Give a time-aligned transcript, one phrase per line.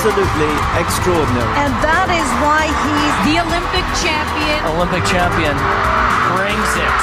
[0.00, 1.52] Absolutely extraordinary.
[1.60, 4.56] And that is why he's The Olympic champion.
[4.72, 5.52] Olympic champion
[6.32, 6.96] brings it.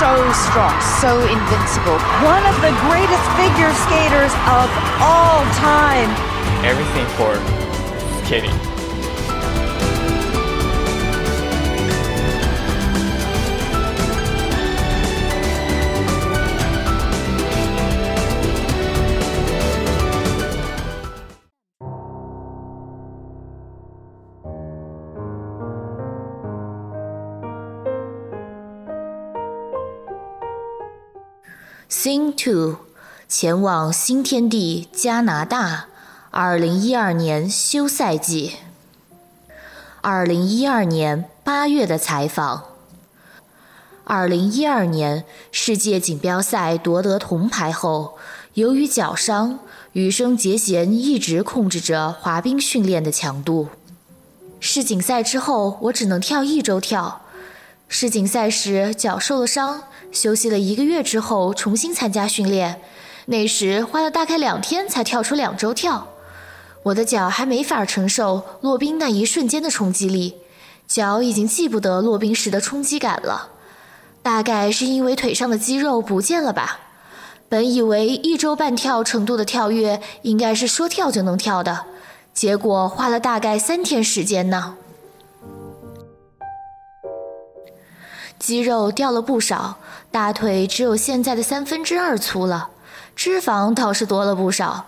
[0.00, 0.72] so strong,
[1.04, 2.00] so invincible.
[2.24, 4.72] One of the greatest figure skaters of
[5.04, 6.08] all time.
[6.64, 7.36] Everything for
[8.24, 8.73] skating.
[32.44, 32.76] ，Sing to，
[33.26, 35.86] 前往新天地加拿大，
[36.30, 38.56] 二零一二年休赛季。
[40.02, 42.64] 二零一二年八月的采访。
[44.04, 48.18] 二零一二年世界锦标赛夺得铜牌后，
[48.52, 49.60] 由于脚伤，
[49.92, 53.68] 羽生结弦一直控制着滑冰训练的强度。
[54.60, 57.22] 世锦赛之后，我只能跳一周跳。
[57.88, 62.80] 世锦赛时脚受了伤，休息了一个月之后重新参加训练，
[63.26, 66.08] 那时花了大概两天才跳出两周跳。
[66.84, 70.34] 我的脚还没法承受落冰那一瞬间的冲击力，
[70.86, 73.50] 脚已经记不得落冰时的冲击感了。
[74.22, 76.80] 大概是因为腿上的肌肉不见了吧。
[77.48, 81.84] 本以为一周半跳程度的跳跃应该是说跳就能跳的，
[82.32, 84.76] 结果花了大概三天时间呢。
[88.38, 89.76] 肌肉掉了不少，
[90.10, 92.68] 大腿只有现在的三分之二粗了，
[93.16, 94.86] 脂肪倒是多了不少。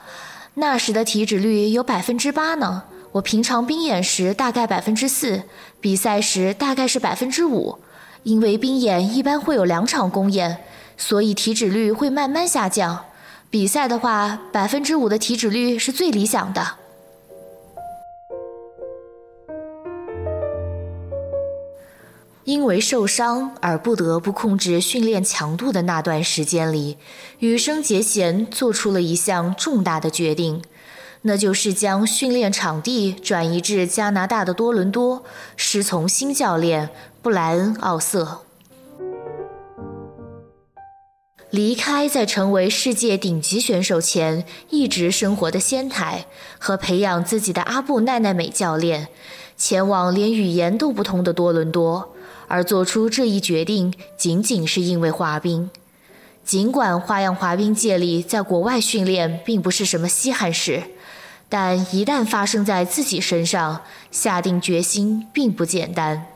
[0.55, 2.83] 那时的体脂率有百分之八呢，
[3.13, 5.43] 我平常冰演时大概百分之四，
[5.81, 7.79] 比赛时大概是百分之五。
[8.23, 10.59] 因为冰演一般会有两场公演，
[10.97, 13.05] 所以体脂率会慢慢下降。
[13.49, 16.67] 比赛的话，百分之五的体脂率是最理想的。
[22.47, 26.97] 因为受伤而不得不控制训练强度的那段时间里，
[27.41, 30.63] 羽生结弦做出了一项重大的决定，
[31.23, 35.25] 那就是将训练场地转移至加拿大的多伦多，
[35.57, 36.91] 师从新教练
[37.21, 38.43] 布莱恩·奥瑟。
[41.51, 46.27] 离开在成为世界顶级选手前一直生活的仙台
[46.59, 49.09] 和培养自己的阿布奈奈美教练，
[49.57, 52.13] 前往连语言都不通的多伦多。
[52.49, 55.71] 而做出这一决定，仅仅是因为滑冰。
[56.45, 60.85] 尽管花样滑冰界里在国外训练并不是什么稀罕事，
[61.49, 66.27] 但一旦发生在自己身上，下定决心并不简单。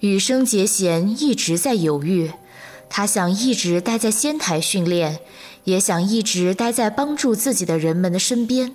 [0.00, 2.32] 羽生结弦一直在犹豫，
[2.88, 5.20] 他想一直待在仙台训练，
[5.64, 8.74] 也想一直待在帮助自己的人们的身边。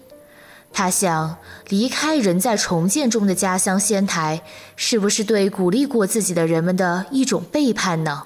[0.74, 1.38] 他想
[1.70, 4.42] 离开仍在重建中的家乡仙台，
[4.76, 8.24] 是不是对鼓励过自己的人们的一种背叛呢？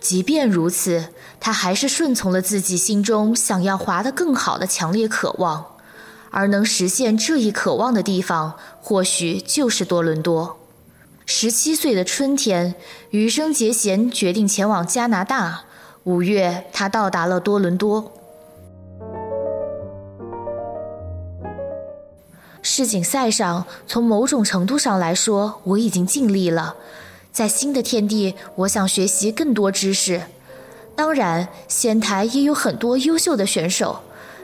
[0.00, 1.08] 即便如此，
[1.40, 5.64] 他还是顺从了自己心中想要滑得更好的强烈渴望，
[6.30, 10.58] 而能实现这一渴望的地方，或许就是多伦多。
[11.26, 12.74] 十七岁的春天，
[13.10, 15.62] 羽生结弦决定前往加拿大。
[16.04, 18.12] 五月，他到达了多伦多。
[22.76, 26.74] 世锦赛上，从某种程度上来说，我已经尽力了。
[27.30, 30.22] 在新的天地，我想学习更多知识。
[30.96, 34.00] 当然，仙台也有很多优秀的选手，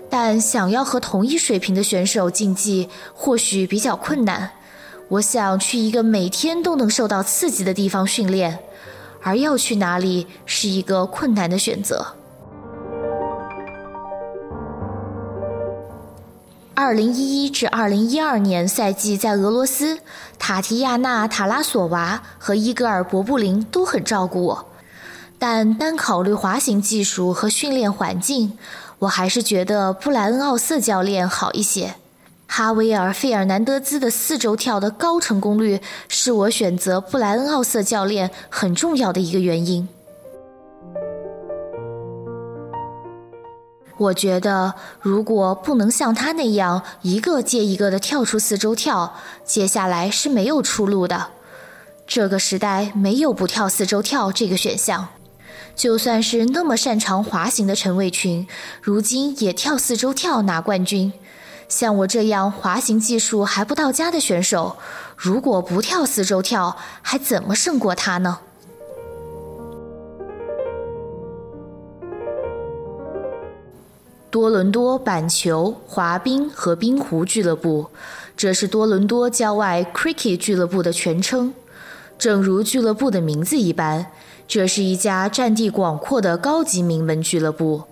[0.09, 4.53] 但想要和同一水平的选手竞技，或许比较困难。
[5.09, 8.61] 我想去一个每天都能受到刺激的地方训练，
[9.25, 12.07] 而要去哪里是一个困难的选择。
[16.81, 19.99] 二零一一至二零一二年赛季在俄罗斯，
[20.39, 24.67] 塔提亚娜·塔拉索娃和伊戈尔·博布林都很照顾我，
[25.39, 28.57] 但单考虑滑行技术和训练环境，
[29.01, 31.97] 我还是觉得布莱恩·奥瑟教练好一些。
[32.47, 39.87] 哈维尔·费尔南德兹的四周跳的高成功率是我选择布莱恩·奥瑟教练很重要的一个原因。
[44.01, 49.15] 我觉得，如果不能像他那样一个接一个的跳出四周跳，
[49.45, 51.27] 接下来是没有出路的。
[52.07, 55.09] 这个时代没有不跳四周跳这个选项。
[55.77, 58.49] 就算是那么擅长滑行的陈伟群，
[58.81, 61.13] 如今也跳四周跳拿冠军。
[61.69, 64.79] 像我这样滑行技术还不到家的选手，
[65.15, 68.39] 如果不跳四周跳，还怎么胜过他呢？
[74.31, 77.87] 多伦多板球、滑冰和冰壶俱乐部，
[78.37, 81.53] 这是多伦多郊外 Cricket 俱乐部的全称。
[82.17, 84.07] 正如俱乐部的名字一般，
[84.47, 87.83] 这是一家占地广阔的高级名门俱乐部。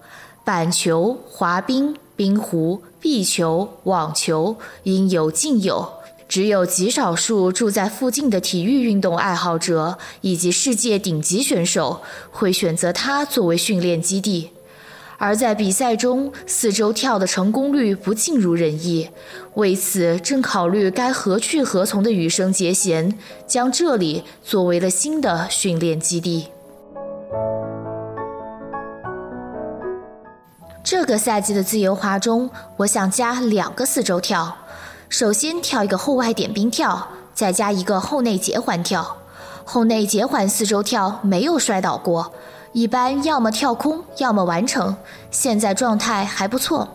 [0.45, 5.91] 板球、滑冰、冰壶、壁球、网球应有尽有，
[6.29, 12.01] 只有极少数住在附近的体育运动爱好者以及世界顶级选手
[12.31, 14.51] 会选择它作为训练基地。
[15.21, 19.11] 而在比赛中，四周跳的成功率不尽如人意，
[19.55, 26.47] 为此正考虑该何去何从的羽生结弦将这里作为了新的训练基地。
[30.85, 32.49] 这个赛季的自由滑中，
[32.79, 34.57] 我想加两个四周跳，
[35.09, 39.17] 首先跳一个后外点冰跳，再加一个后内结环跳。
[39.65, 42.33] 后内结环四周跳没有摔倒过。
[42.73, 44.97] 一般要么跳空，要么完成。
[45.31, 46.89] 现在状态还不错。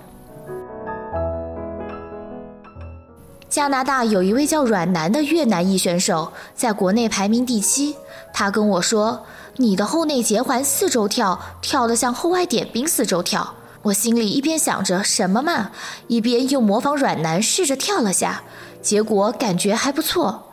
[3.50, 7.96] 加拿大有一位叫阮南的越南裔选手，在国内排名第七。
[8.34, 9.26] 他跟我说
[9.58, 13.54] ：“你的后内结环四周跳跳得像后外点冰四周跳。”
[13.84, 15.72] 我心里一边想着什么嘛，
[16.08, 18.42] 一边又模仿阮南试着跳了下，
[18.82, 20.46] 结果感觉还不错。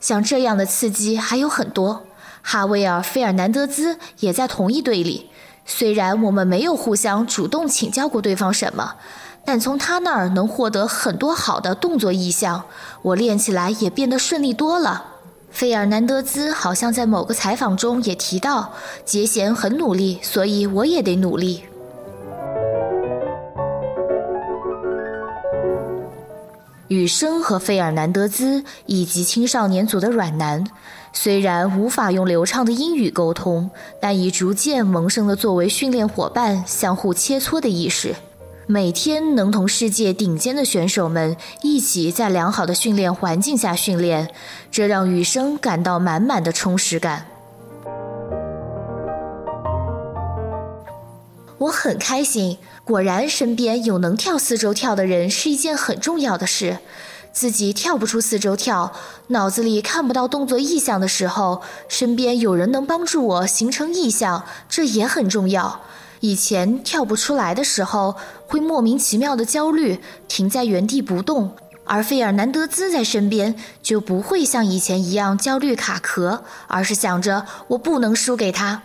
[0.00, 2.04] 像这样的刺激还有很多。
[2.50, 5.28] 哈维尔·费尔南德兹也在同一队里，
[5.66, 8.94] 虽然我们没有互相主动请教过对方什么，
[9.44, 12.64] 但从他那儿能获得很多好的动作意向，
[13.02, 15.04] 我练起来也变得顺利多了。
[15.50, 18.72] 费尔南德兹好像在某个采访中也提到，
[19.04, 21.64] 杰贤很努力，所以我也得努力。
[26.88, 30.64] 羽生和费尔南德兹以及青少年组的阮南。
[31.12, 33.70] 虽然无法用流畅的英语沟通，
[34.00, 38.14] 但已逐渐萌生了作为训练伙伴相互切磋的意识。
[38.66, 44.28] 每天能同世界顶尖的选手们一起在良好的训练环境下训练，
[44.70, 47.26] 这让羽生感到满满的充实感。
[51.56, 52.58] 我很开心，
[52.88, 56.78] 果然身边有能跳四周跳的人是一件很重要的事。
[57.34, 58.94] 自己跳不出四周跳，
[59.26, 65.82] 脑子里看不到动作意象的时候，身边有人能帮助我形成意象，这也很重要。
[66.20, 71.54] 以前跳不出来的时候，会莫名其妙的焦虑，停在原地不动。
[71.84, 78.84] 而费尔南德兹在身边，就不会像以前一样焦虑卡壳，而是想着我不能输给他。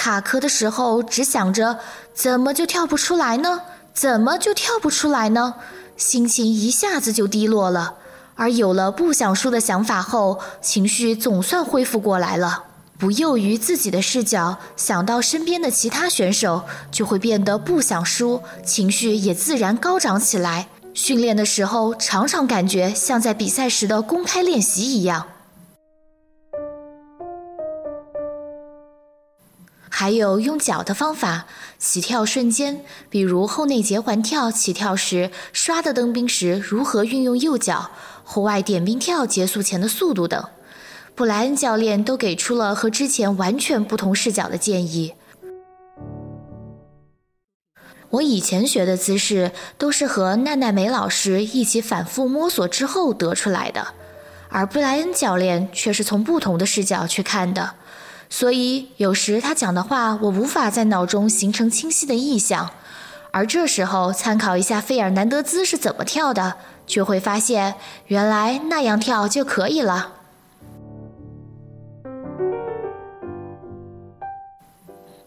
[0.00, 1.80] 卡壳的时候，只想着
[2.14, 3.62] 怎么就跳不出来呢？
[3.92, 5.56] 怎么就跳不出来呢？
[5.96, 7.94] 心情一下子就低落了，
[8.36, 12.62] 而有了不想输的想法后，情绪总算恢复过来了。
[12.96, 16.62] 不囿于自己的视角，想到身边的其他选手，
[16.92, 20.68] 就会变得不想输，情绪也自然高涨起来。
[20.94, 25.26] 训练的时候，常常感觉像在比赛时的公开练习一样。
[30.00, 37.90] 还有用脚的方法，起跳瞬间，比如后内结环跳起跳时刷的蹬冰时如何运用右脚，
[38.22, 40.44] 后外点冰跳结束前的速度等，
[41.16, 45.14] 布莱恩教练都给出了和之前完全不同视角的建议。
[48.10, 53.88] 我以前学的姿势都是和奈奈美老师一起反复摸索之后得出来的，
[54.48, 57.74] 而布莱恩教练却是从不同的视角去看的。
[58.30, 62.70] 所以有时他讲的话，我无法在脑中形成清晰的意象，
[63.30, 66.56] 而这时候参考一下费尔南德兹是怎么跳的，
[66.86, 67.74] 就会发现
[68.06, 70.14] 原来那样跳就可以了。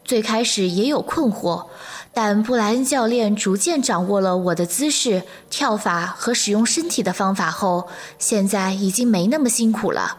[0.04, 1.68] 最开始也有困惑，
[2.14, 7.88] 但布莱恩教练逐渐掌握了我的姿势、跳法和使用身体的方法后，
[8.20, 10.18] 现在已经没那么辛苦了。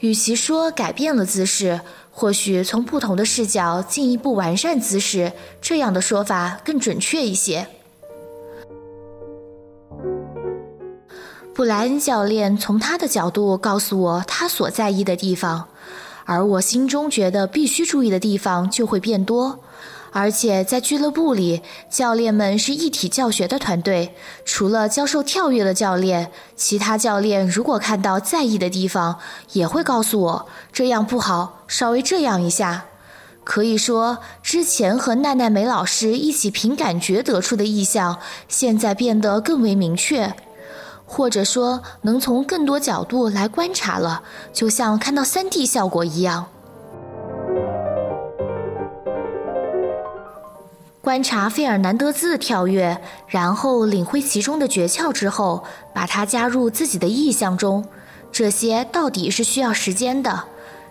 [0.00, 1.80] 与其说改变了姿势，
[2.16, 7.66] 或许从不同的视角进一步完善姿势，这样的说法更准确一些。
[11.52, 15.68] 布莱恩教练从他的角度告诉我他所在意的地方，
[16.24, 19.58] 而我心中觉得必须注意的地方就会变多。
[20.16, 24.14] 而且在俱乐部里，教练们是一体教学的团队。
[24.44, 29.18] 除了教授跳跃的教练，其他教练如果看到在意的地方，
[29.54, 32.84] 也会告诉我这样不好，稍微这样一下。
[33.42, 40.32] 可以说，之前和奈奈美老师一起凭感觉得出的意向，现在变得更为明确，
[41.04, 46.46] 或者说能从更多角度来观察了，就像看到 3D 效果一样。
[51.04, 57.86] 观察费尔南德兹的跳跃，然后领会其中的诀窍之后，把它加入自己的意象中，
[58.32, 60.44] 这些到底是需要时间的。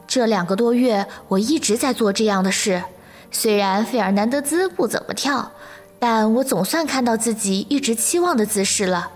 [0.05, 2.84] 这两个多月，我一直在做这样的事。
[3.32, 5.51] 虽然费尔南德兹不怎么跳，
[5.98, 9.10] 但我总算看到自己一直期望的姿势了。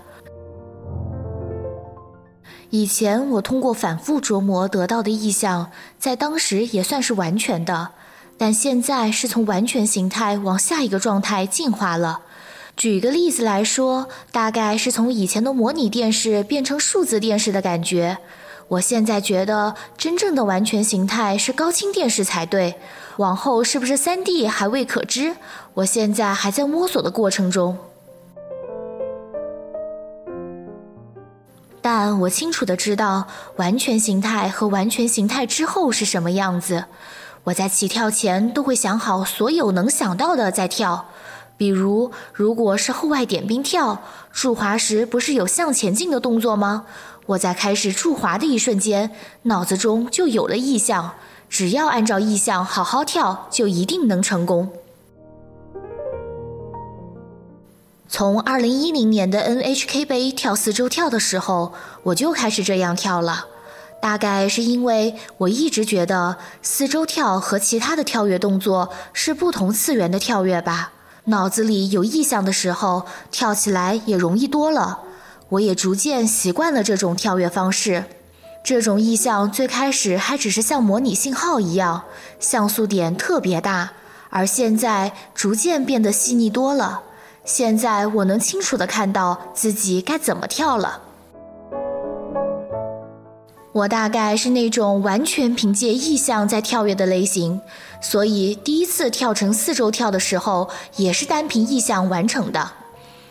[2.70, 7.90] 以前我通过反复琢磨得到的意象，在当时也算是完全的。
[8.38, 12.20] 但现在是从完全形态往下一个状态进化了。
[12.76, 18.18] 举个例子来说，大概是从以前的模拟电视变成数字电视的感觉。
[18.68, 22.76] 我现在觉得真正的完全形态是高清电视才对。
[23.16, 25.34] 往后是不是 3D 还未可知，
[25.74, 27.76] 我现在还在摸索的过程中。
[31.80, 33.26] 但我清楚的知道
[33.56, 36.84] 完全形态和完全形态之后是什么样子。
[37.48, 41.06] 我在起跳前都会想好所有能想到的再跳，
[41.56, 44.02] 比如如果是后外点冰跳，
[44.32, 46.84] 驻滑时不是有向前进的动作吗？
[47.26, 49.12] 我在开始驻滑的一瞬间，
[49.42, 51.12] 脑子中就有了意向，
[51.48, 54.70] 只要按照意向好好跳，就一定能成功。
[58.08, 63.46] 从二零一零年的 NHK 杯跳四周跳的时候，我就开始这样跳了。
[64.00, 70.92] 大概是因为我一直觉得四周跳和其他的跳跃动作是不同次元的跳跃吧。
[71.24, 75.00] 脑子里有意象的时候，跳起来也容易多了。
[75.50, 78.04] 我也逐渐习惯了这种跳跃方式。
[78.64, 82.04] 这种意象最开始还只是像模拟信号一样，
[82.38, 83.92] 像素点特别大，
[84.30, 87.02] 而现在逐渐变得细腻多了。
[87.44, 91.00] 现在我能清楚地看到自己该怎么跳了。
[93.72, 97.60] 我大概是那种完全凭借意象在跳跃的类型，
[98.00, 102.70] 所以第一次跳成四周跳的时候，也是单凭意象完成的。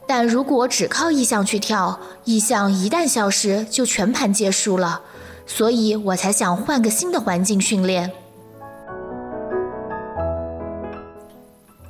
[0.06, 5.01] 但如果只靠意象去跳，意象一旦消失，就全盘皆输了。
[5.46, 8.12] 所以我才想换个新的环境训练。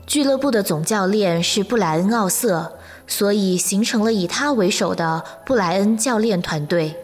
[0.08, 2.74] 俱乐部的总教练是布莱恩·奥瑟，
[3.06, 6.96] 所以形成了以他为首的布莱恩教练团队。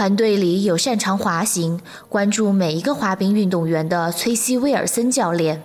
[0.00, 1.78] 团队里有擅长滑行、
[2.08, 5.62] 关注每一个滑冰运动员的崔西·威尔森教练，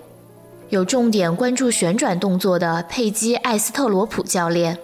[0.67, 4.77] 有重点关注旋转动作的佩基·艾斯特罗普教练，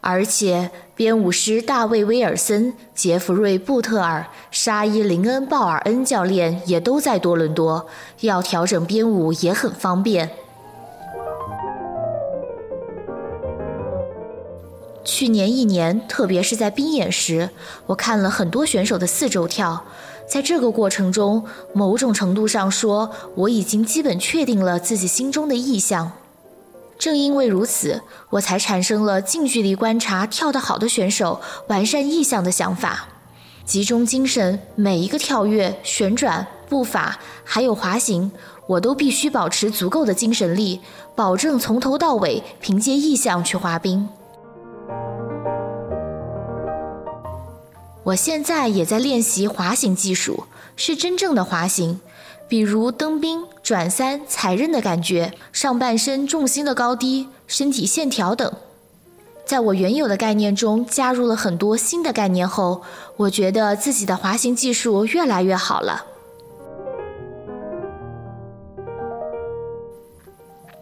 [0.00, 7.86] 而且编舞师大卫·威尔森、杰弗瑞·布特尔、沙伊·林恩·鲍尔恩教练也都在多伦多，
[8.22, 10.28] 要调整编舞也很方便。
[15.10, 17.48] 去年一年，特别是在冰演时，
[17.86, 19.82] 我看了很多选手的四周跳。
[20.28, 26.12] 在这个过程中，某种程度上说，我已经基本确定了自己心中的意向。
[26.98, 33.08] 正因为如此，我才产生了近距离观察跳得好的选手完善意向的想法。
[33.64, 38.30] 集中精神，每一个跳跃、旋转、步伐，还有滑行，
[38.66, 40.82] 我都必须保持足够的精神力，
[41.16, 44.06] 保证从头到尾凭借意向去滑冰。
[48.08, 50.44] 我现在也在练习滑行技术，
[50.76, 52.00] 是真正的滑行，
[52.48, 58.50] 比如蹬冰、转三、踩刃的感觉，上半身重心的高低、身体线条等。
[59.44, 62.82] 在我原有的概念中加入了很多新的概念后，
[63.18, 66.06] 我觉得自己的滑行技术越来越好了。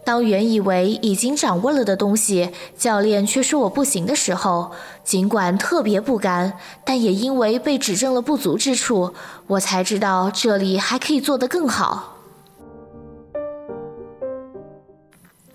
[0.06, 4.70] 当原以为已经掌握了的东西，教练却说我不行的时候，
[5.02, 6.52] 尽管特别不甘，
[6.84, 9.12] 但也因为被指正了不足之处，
[9.48, 12.18] 我才知道这里还可以做得更好。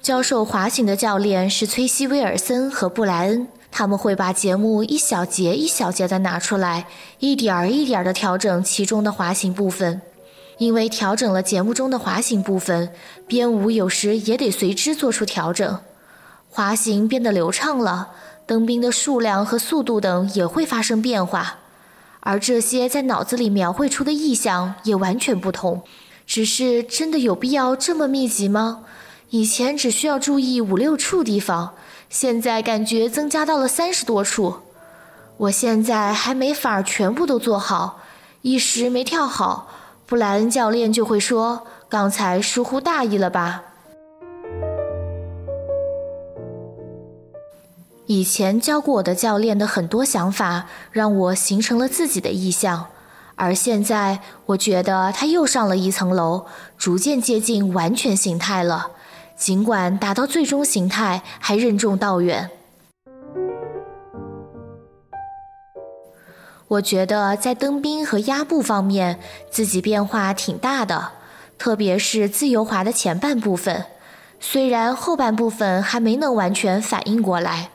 [0.01, 6.88] 教授滑行的教练是崔西·威尔森和布莱恩，他们会把节目一小节一小节的拿出来，
[7.20, 10.01] 一点儿一点儿的调整其中的滑行部分。
[10.62, 12.94] 因为调整了节目中的滑行部分，
[13.25, 15.80] 编舞有时也得随之做出调整。
[16.51, 18.10] 滑行变得流畅了，
[18.46, 21.58] 蹬冰的数量和速度等也会发生变化，
[22.20, 25.82] 而这些在脑子里描绘出的意象也完全不同。
[26.27, 28.82] 只是真的有必要这么密集吗？
[29.32, 31.74] 以前只需要注意五六处地方，
[32.08, 34.58] 现在感觉增加到了三十多处。
[35.38, 38.01] 我现在还没法全部都做好，
[38.44, 39.68] 一时没跳好，
[40.12, 43.63] 布莱恩教练就会说：“刚才疏忽大意了吧？”
[48.08, 52.88] 以前教过我的教练的很多想法，让我形成了自己的意向，
[53.36, 56.46] 而现在我觉得他又上了一层楼，
[56.77, 58.91] 逐渐接近完全形态了。
[59.38, 62.51] 尽管达到最终形态还任重道远，
[66.72, 71.12] 我觉得在蹬冰和压步方面自己变化挺大的，
[71.58, 73.88] 特别是自由滑的前半部分，
[74.40, 77.72] 虽然后半部分还没能完全反应过来。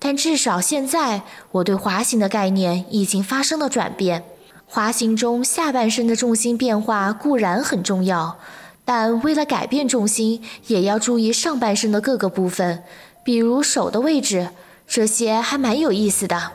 [0.00, 4.24] 但至少现在，我对滑行的概念已经发生了转变。
[4.66, 8.36] 滑行中下半身的重心变化固然很重要，
[8.84, 12.82] 但为了改变重心，也要注意上半身的各个部分，
[13.22, 14.48] 比如手的位置，
[14.88, 16.50] 这些还蛮有意思的。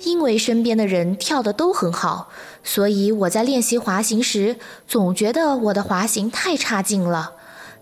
[0.00, 2.28] 因为身边的人跳的都很好，
[2.62, 7.32] 所以我在练习滑行时，总觉得我的滑行太差劲了。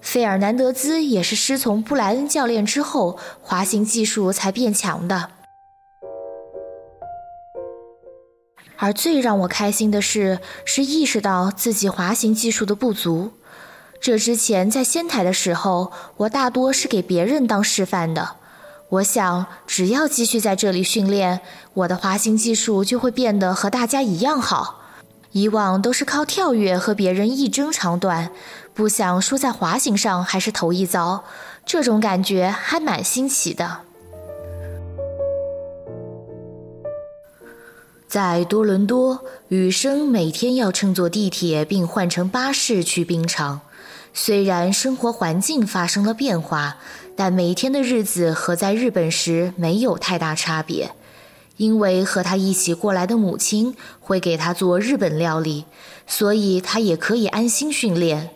[0.01, 5.31] 费尔南德兹也是师从布莱恩教练之后，滑行技术才变强的。
[8.77, 13.31] 而最让我开心的是，是意识到自己滑行技术的不足。
[14.01, 18.37] 这之前在仙台的时候，我大多是给别人当示范的。
[18.95, 21.41] 我想，只要继续在这里训练，
[21.73, 24.83] 我的滑行技术就会变得和大家一样好。
[25.33, 28.31] 以往都是靠跳跃和别人一争长短，
[28.73, 31.25] 不想输在滑行上还是头一遭，
[31.67, 33.79] 这种感觉还蛮新奇的。
[38.07, 43.63] 在多伦多，雨生每天要乘坐地铁并换乘巴士去冰场。
[44.17, 46.77] 虽然生活环境发生了变化，
[47.17, 50.91] 但每天的日子和在日本时没有太大差别。
[51.57, 55.65] 因为和他一起过来的母亲会给他做日本料理，
[56.05, 58.31] 所以他也可以安心训练。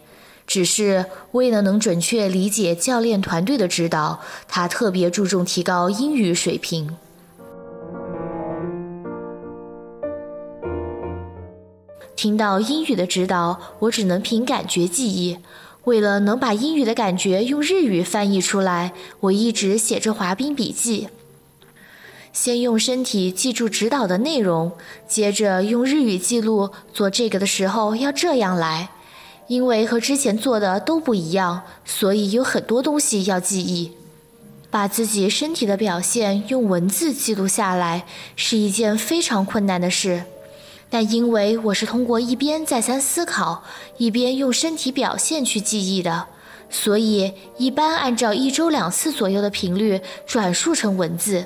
[0.47, 6.97] 只是为了能准确理解教练团队的指导，他特别注重提高英语水平。
[12.15, 15.39] 听到英语的指导，我只能凭感觉记忆。
[15.89, 21.09] 为了能把英语的感觉用日语翻译出来，我一直写着滑冰笔记。
[22.31, 24.73] 先用身体记住指导的内容，
[25.09, 28.91] 接着用日语记录做这个的时候要这样来。
[29.47, 33.93] 因为和之前做的都不一样，所以有很多东西要记忆。
[34.71, 38.05] 把自己身体的表现用文字记录下来
[38.37, 40.25] 是一件非常困难的事。
[40.91, 43.63] 但因为我是通过一边再三思考，
[43.99, 46.27] 一边用身体表现去记忆的，
[46.71, 51.45] 所以一般按照一周两次左右的频率转述成文字。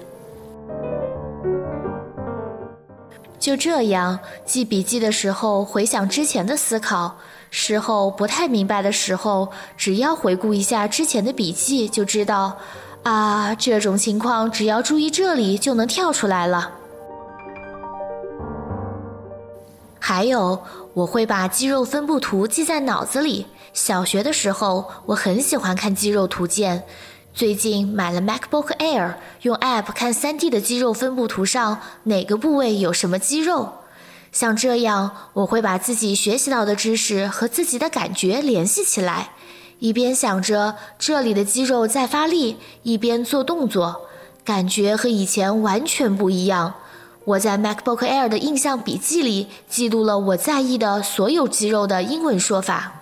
[3.41, 7.17] 就这样记笔记的时候，回想之前的思考；
[7.51, 12.57] 事后不太明白的时候，只要回顾一下之前的笔记，就知道，
[13.03, 16.75] 啊，这种情况只要注意这里就能跳出来了。
[20.05, 20.61] 还有，
[20.95, 23.47] 我会把肌肉分布图记在脑子里。
[23.73, 26.83] 小学的时候，我很喜欢看肌肉图鉴。
[27.33, 33.75] 最近买了 MacBook Air，用 App 看 3D 的肌肉分布图上哪个部位有什么肌肉。
[34.33, 39.31] 像这样，我会把自己学习到的知识和自己的感觉联系起来，
[39.79, 44.01] 一边想着这里的肌肉在发力，一边做动作，
[44.45, 46.75] 感觉和以前完全不一样。
[47.25, 53.01] 我在 MacBook Air 的印象笔记里记录了我在意的所有肌肉的英文说法。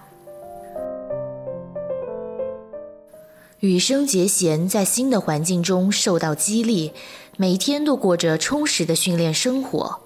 [3.60, 6.92] 羽生结弦在新的环境中受到激励，
[7.36, 10.00] 每天都过着充实的训练生活。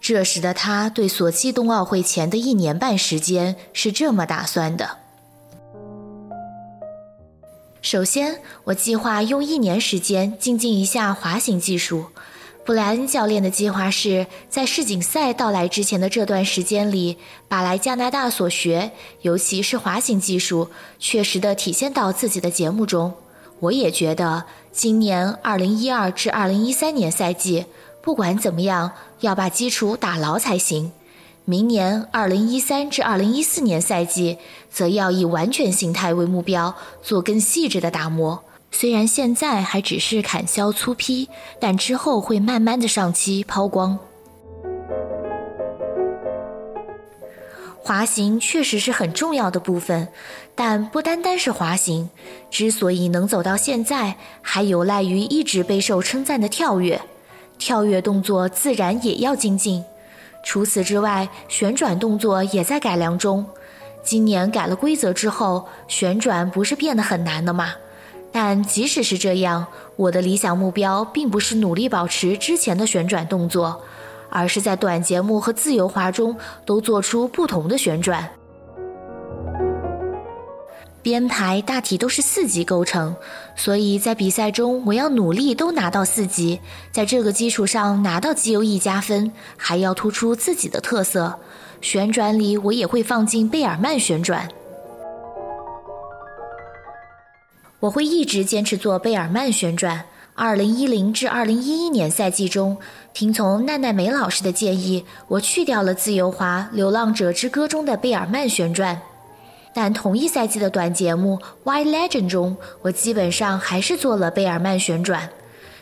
[0.00, 4.98] 这时的他对索契冬奥会前的一年半时间是这么打算的：
[7.80, 12.06] 首先，我计划用一年时间精进一下滑行技术。
[12.66, 18.90] 布莱恩教练的计划是在世锦赛到来之前的这段时间里，把来加拿大所学，
[19.22, 23.14] 尤其是滑行技术，确实的体现到自己的节目中。
[23.60, 27.66] 我也觉得，今年二零一二至二零一三年赛季，
[28.02, 30.90] 不管怎么样，要把基础打牢才行。
[31.44, 34.38] 明年二零一三至二零一四年赛季，
[34.72, 38.42] 则要以完全形态为目标，做更细致的打磨。
[38.70, 43.98] 虽然现在还只是砍削粗坯，但之后会慢慢的上漆抛光。
[47.78, 50.08] 滑行确实是很重要的部分，
[50.56, 52.10] 但不单单是滑行。
[52.50, 57.00] 之所以能走到现在，还有赖于一直备受称赞的跳跃。
[57.58, 59.84] 跳跃动作自然也要精进。
[60.42, 63.46] 除此之外，旋转动作也在改良中。
[64.02, 67.72] 今年改了规则之后，旋转不是变得很难了吗？
[68.32, 73.82] 但即使是这样，我的理想目标并不是努力保持之前的旋转动作。
[74.28, 76.36] 而是在短节目和自由滑中
[76.66, 78.28] 都做出不同的旋转。
[81.00, 83.14] 编排大体都是四级构成，
[83.54, 86.60] 所以在比赛中我要努力都拿到四级，
[86.90, 91.38] 在这个基础上拿到 GOE 加分，还要突出自己的特色。
[91.80, 94.48] 旋转里我也会放进贝尔曼旋转，
[97.80, 100.04] 我会一直坚持做贝尔曼旋转。
[100.34, 102.76] 二零一零至二零一一年赛季中，
[103.14, 109.00] 听从奈奈美老师的建议，我去掉了自由滑《流浪者之歌》中的贝尔曼旋转，
[109.72, 115.28] 但同一赛季的短节目《White Legend》中，我基本上还是做了贝尔曼旋转。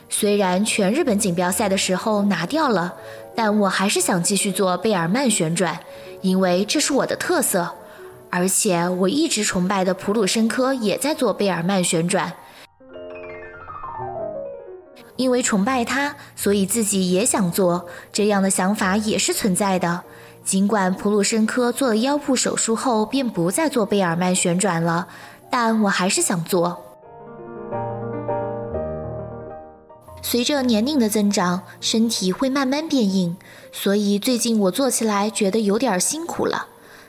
[0.09, 2.95] 虽然全日本锦标赛的时候拿掉了，
[3.35, 5.81] 但我还是想继续做贝尔曼旋转，
[6.23, 7.69] 因为这是我的特色。
[8.35, 12.33] 而且我一直崇拜的普鲁申科也在做贝尔曼旋转。
[15.15, 17.87] 因为崇拜他，所以自己也想做。
[18.13, 20.03] 这样的想法也是存在的。
[20.43, 25.07] 尽管普鲁申科做了腰部手术后便不再做贝尔曼旋转了，
[25.49, 26.85] 但我还是想做。
[30.23, 33.37] 随着年龄的增长，身体会慢慢变硬，
[33.71, 36.67] 所以最近我做起来觉得有点辛苦了，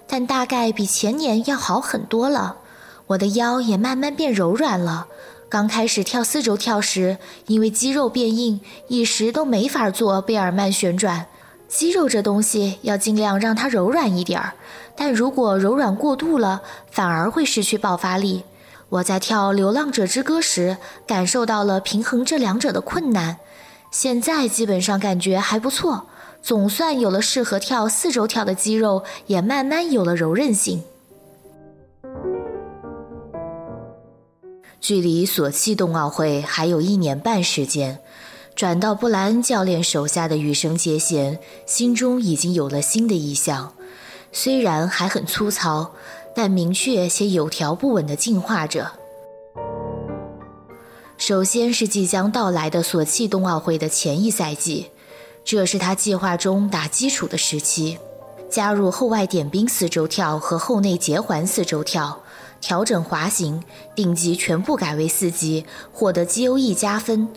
[0.08, 2.58] 但大概比前年要好很多了。
[3.08, 5.08] 我的腰也慢慢变柔软了。
[5.48, 11.28] 刚开始跳四轴跳时，因为肌肉变硬，一时都没法做贝尔曼旋转。
[11.68, 14.54] 肌肉这东西要尽量让它柔软一点儿，
[14.96, 18.44] 但如果柔软过度了，反而会失去爆发力。
[18.89, 23.38] 我在跳《流浪者之歌》时，感受到了平衡这两者的困难。
[23.91, 26.08] 现在基本上感觉还不错，
[26.45, 30.84] 总算有了适合跳四轴跳的肌肉，也慢慢有了柔韧性。
[34.79, 37.97] 距离索契冬奥会还有一年半时间，
[38.53, 43.73] 转到布莱恩教练手下的羽生结弦心中已经有了新的意向。
[44.31, 45.93] 虽然还很粗糙，
[46.36, 48.91] 但明确且有条不紊地进化着。
[51.17, 54.91] 首先是即将到来的索契冬奥会的前一赛季，
[55.45, 57.99] 这是他计划中打基础的时期，
[58.49, 62.19] 加入后外点冰四周跳和后内结环四周跳。
[62.62, 63.62] 调整滑行，
[63.93, 67.29] 顶级全部改为四级，获得 GOE 加分。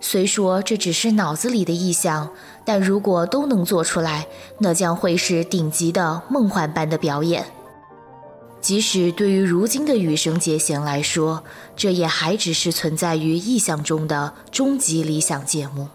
[0.00, 2.28] 虽说这只是脑子里的意象，
[2.64, 4.26] 但如果都能做出来，
[4.58, 7.46] 那将会是顶级的梦幻般的表演。
[8.60, 11.44] 即使对于如今的羽生结弦来说，
[11.76, 15.86] 这也还只是存在于意象中的终极理想节目。